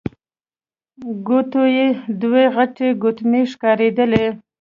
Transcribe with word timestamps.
ګوتو 1.27 1.63
يې 1.75 1.87
دوې 2.21 2.45
غټې 2.55 2.87
ګوتمۍ 3.01 3.43
ښکارېدلې. 3.51 4.25